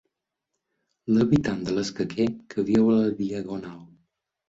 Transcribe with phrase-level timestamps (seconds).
[1.17, 3.83] L'habitant de l'escaquer que viu a la Diagonal.